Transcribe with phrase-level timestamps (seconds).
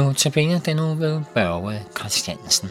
[0.00, 2.70] Nu tabiner den nu ved Børge Christiansen.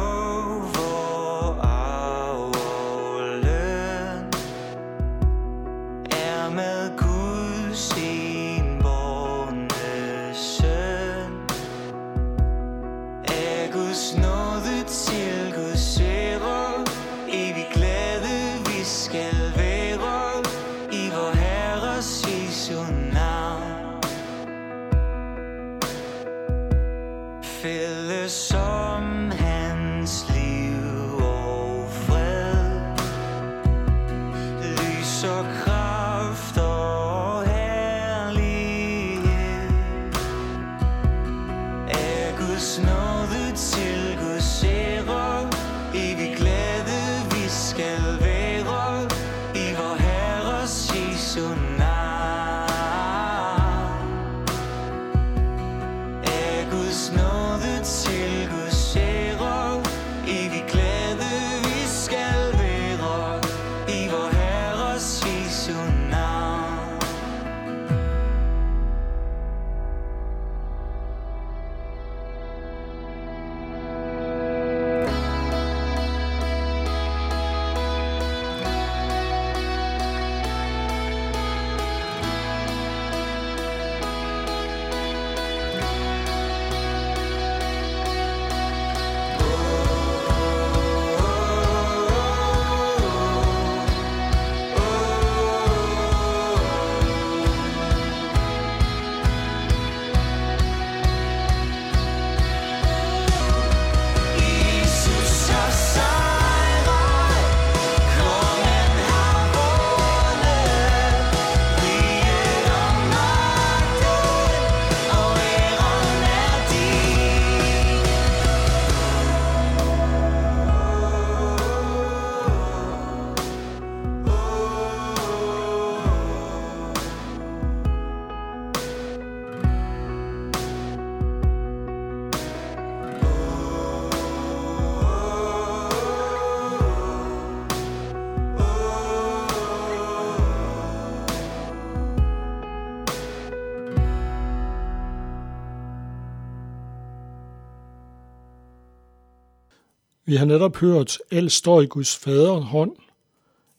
[150.25, 152.95] Vi har netop hørt El står i Guds fader hånd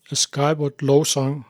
[0.09, 1.47] af Skybert lovsang.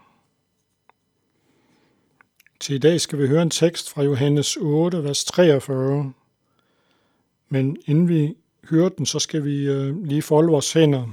[2.59, 6.13] Til i dag skal vi høre en tekst fra Johannes 8, vers 43.
[7.49, 8.35] Men inden vi
[8.69, 11.07] hører den, så skal vi øh, lige folde vores hænder.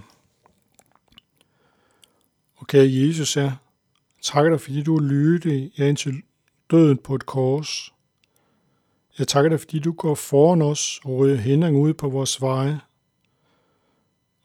[2.60, 3.52] Okay, Jesus, jeg
[4.22, 6.22] takker dig, fordi du er lydig ja, indtil
[6.70, 7.92] døden på et kors.
[9.18, 12.80] Jeg takker dig, fordi du går foran os og rører hænderne ud på vores veje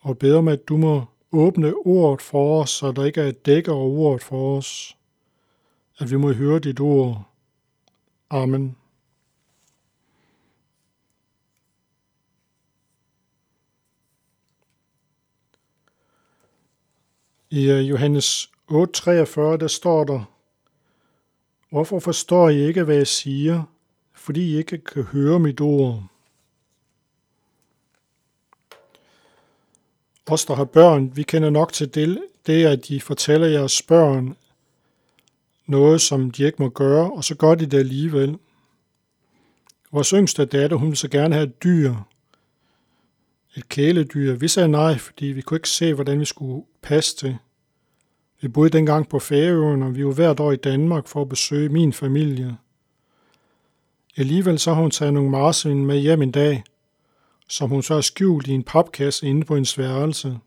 [0.06, 3.46] og beder om, at du må åbne ordet for os, så der ikke er et
[3.46, 4.98] dække over ordet for os,
[5.98, 7.24] at vi må høre dit ord.
[8.30, 8.75] Amen.
[17.50, 20.24] I øh, Johannes 8:43, der står der,
[21.69, 23.63] Hvorfor forstår I ikke, hvad jeg siger,
[24.13, 26.04] fordi I ikke kan høre mit ord?
[30.27, 34.36] Os, der har børn, vi kender nok til det, det at de fortæller jeres børn
[35.66, 38.38] noget, som de ikke må gøre, og så gør de det alligevel.
[39.92, 41.95] Vores yngste datter, hun ville så gerne have et dyr.
[43.56, 44.36] Et kæledyr.
[44.36, 47.38] Vi sagde nej, fordi vi kunne ikke se, hvordan vi skulle passe det.
[48.42, 51.69] Vi boede dengang på Færøerne, og vi var hvert år i Danmark for at besøge
[51.69, 52.57] min familie.
[54.18, 56.63] Alligevel så har hun taget nogle marsvin med hjem en dag,
[57.47, 60.39] som hun så har skjult i en papkasse inde på en sværelse.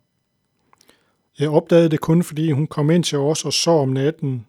[1.38, 4.46] Jeg opdagede det kun, fordi hun kom ind til os og sov om natten.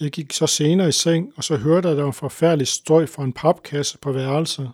[0.00, 2.68] Jeg gik så senere i seng, og så hørte jeg, at der var en forfærdelig
[2.68, 4.70] støj fra en papkasse på værelset.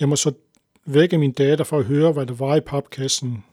[0.00, 0.32] Jeg må så
[0.84, 3.44] vække min datter for at høre, hvad der var i papkassen.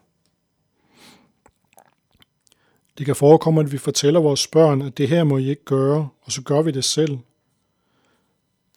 [2.98, 6.10] Det kan forekomme, at vi fortæller vores børn, at det her må I ikke gøre,
[6.22, 7.18] og så gør vi det selv.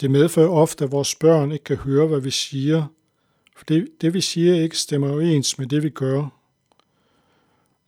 [0.01, 2.87] Det medfører ofte, at vores børn ikke kan høre, hvad vi siger,
[3.57, 6.29] for det, det vi siger ikke stemmer overens med det, vi gør.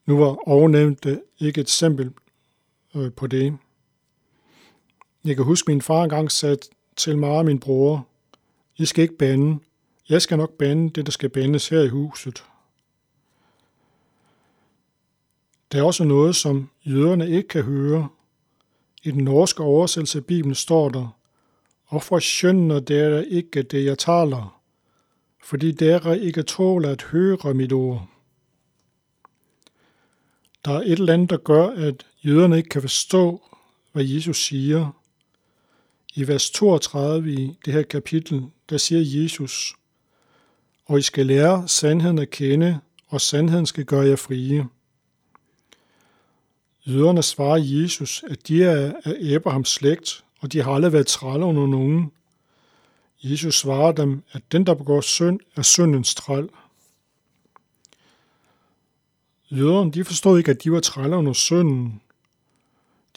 [0.06, 2.12] Nu var ovennævnte ikke et eksempel
[2.94, 3.58] øh, på det.
[5.24, 6.56] Jeg kan huske, min far engang sagde
[6.96, 8.08] til mig og min bror,
[8.76, 9.58] I skal ikke bande.
[10.08, 12.44] Jeg skal nok bande det, der skal bandes her i huset.
[15.72, 18.08] Der er også noget, som jøderne ikke kan høre.
[19.02, 21.17] I den norske oversættelse af Bibelen står der,
[21.88, 22.18] og for
[22.80, 24.60] dere ikke det, jeg taler,
[25.44, 28.08] fordi dere ikke tåler at høre mit ord.
[30.64, 33.42] Der er et eller andet, der gør, at jøderne ikke kan forstå,
[33.92, 35.02] hvad Jesus siger.
[36.14, 39.74] I vers 32 i det her kapitel, der siger Jesus,
[40.86, 44.66] og I skal lære sandheden at kende, og sandheden skal gøre jer frie.
[46.86, 51.46] Jøderne svarer Jesus, at de er af Abrahams slægt, og de har aldrig været trælle
[51.46, 52.12] under nogen.
[53.22, 56.48] Jesus svarer dem, at den, der begår synd, er syndens træl.
[59.50, 62.00] Jøderne de forstod ikke, at de var trælle under synden.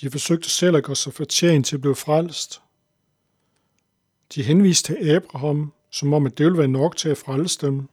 [0.01, 2.61] De forsøgte selv at gøre sig fortjent til at blive frelst.
[4.35, 7.89] De henviste til Abraham, som om at det ville være nok til at frelse dem.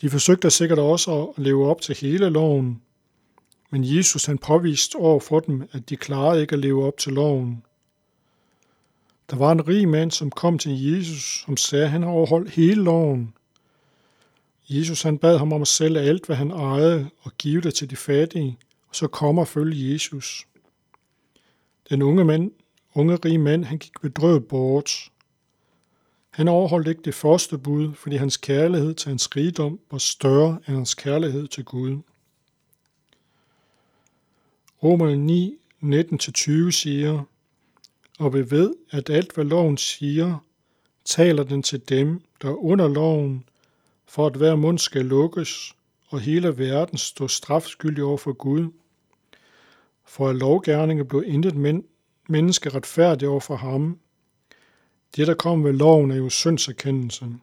[0.00, 2.82] De forsøgte sikkert også at leve op til hele loven,
[3.70, 7.12] men Jesus han påviste over for dem, at de klarede ikke at leve op til
[7.12, 7.62] loven.
[9.30, 12.50] Der var en rig mand, som kom til Jesus, som sagde, at han har overholdt
[12.50, 13.34] hele loven.
[14.68, 17.90] Jesus han bad ham om at sælge alt, hvad han ejede, og give det til
[17.90, 18.58] de fattige,
[18.88, 20.46] og så komme og følge Jesus.
[21.90, 22.50] Den unge mand,
[22.94, 25.10] unge rige mand, han gik bedrøvet bort.
[26.30, 30.76] Han overholdt ikke det første bud, fordi hans kærlighed til hans rigdom var større end
[30.76, 31.98] hans kærlighed til Gud.
[34.82, 37.24] Romerne 9, 19-20 siger,
[38.18, 40.38] og vi ved, at alt hvad loven siger,
[41.04, 43.44] taler den til dem, der er under loven,
[44.06, 45.74] for at hver mund skal lukkes,
[46.08, 48.68] og hele verden stå strafskyldig over for Gud.
[50.04, 51.84] For at lovgærninge blev intet men,
[52.28, 53.98] menneske retfærdig over for ham.
[55.16, 57.42] Det, der kom ved loven, er jo syndserkendelsen.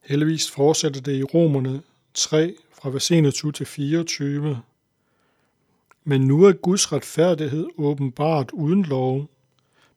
[0.00, 1.82] Heldigvis fortsætter det i Romerne
[2.14, 4.62] 3 fra vers 21 til 24.
[6.04, 9.30] Men nu er Guds retfærdighed åbenbart uden lov,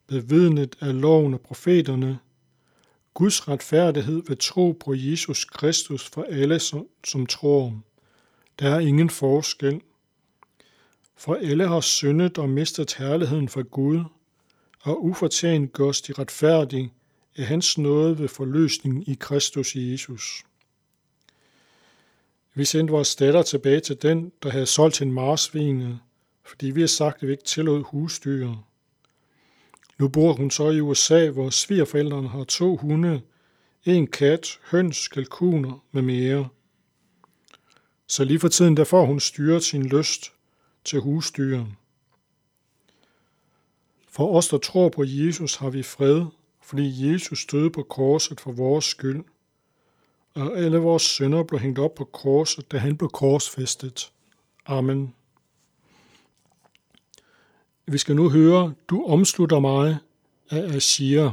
[0.08, 2.20] bevidnet af loven og profeterne,
[3.14, 7.82] Guds retfærdighed ved tro på Jesus Kristus for alle, som, som tror.
[8.60, 9.82] Der er ingen forskel.
[11.18, 14.04] For alle har syndet og mistet herligheden for Gud,
[14.82, 16.92] og ufortjent gørs de retfærdige
[17.38, 20.44] af hans nåde ved forløsningen i Kristus Jesus.
[22.58, 26.00] Vi sendte vores datter tilbage til den, der havde solgt hende marsvinet,
[26.44, 28.54] fordi vi har sagt, at vi ikke tillod husdyr.
[29.98, 33.22] Nu bor hun så i USA, hvor svigerforældrene har to hunde,
[33.86, 36.50] en kat, høns, kalkuner med mere.
[38.08, 40.32] Så lige for tiden der får hun styret sin lyst
[40.84, 41.66] til husdyr.
[44.08, 46.26] For os, der tror på Jesus, har vi fred,
[46.64, 49.24] fordi Jesus døde på korset for vores skyld,
[50.36, 54.12] og alle vores sønder blev hængt op på korset, da han blev korsfæstet.
[54.66, 55.14] Amen.
[57.88, 59.98] Vi skal nu høre, du omslutter mig
[60.50, 61.32] af Ashia.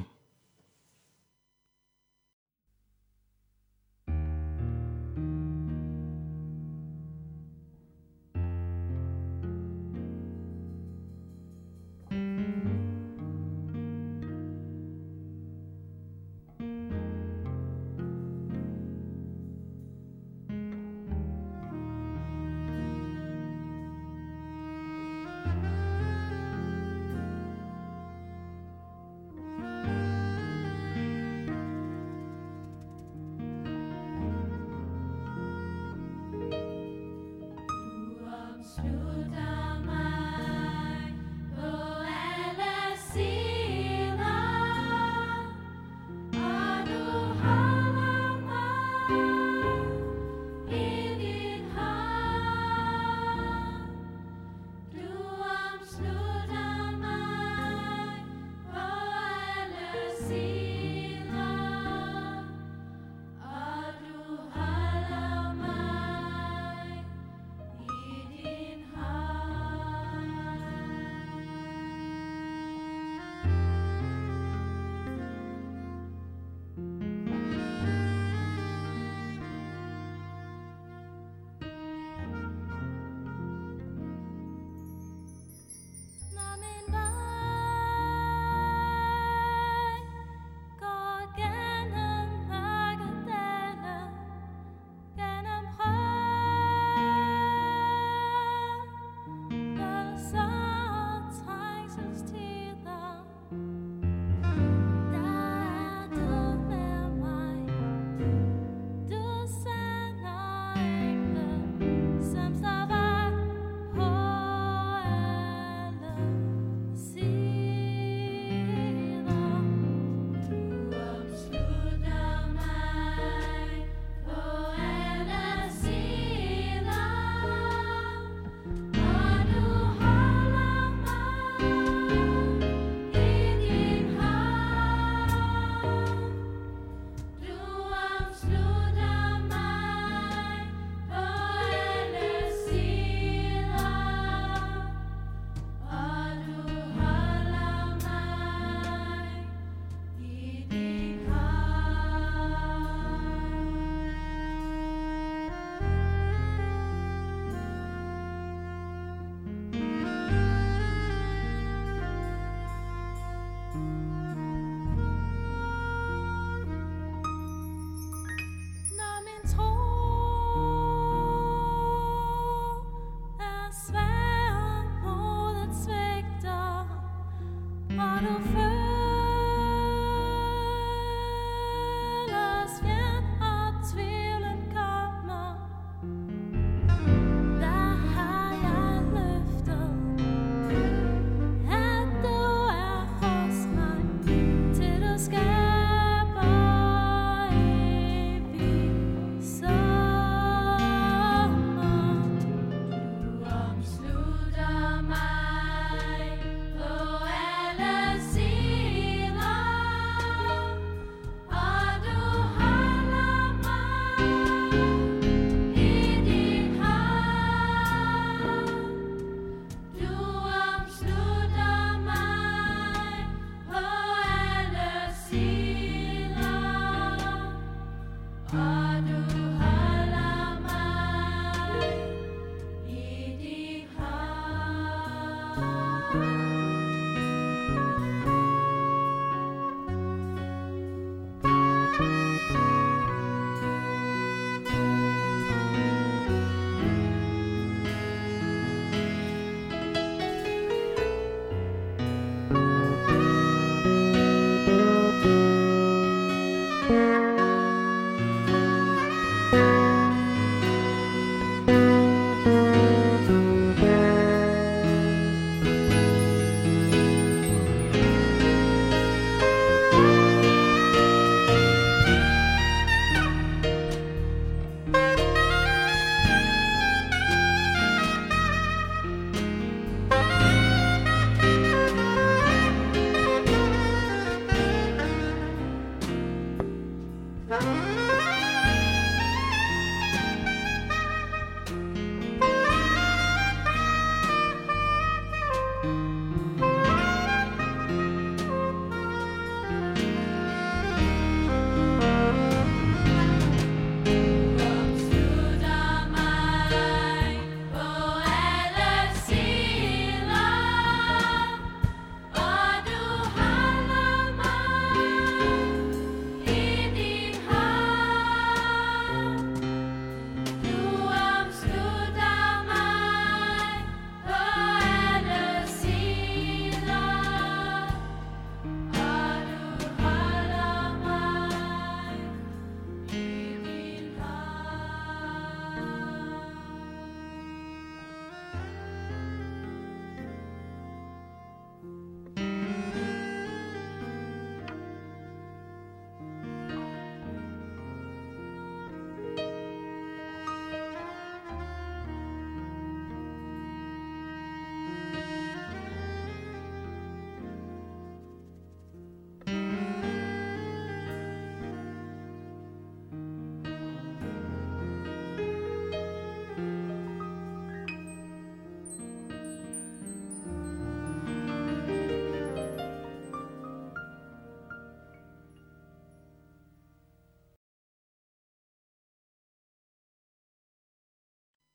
[178.23, 178.62] Little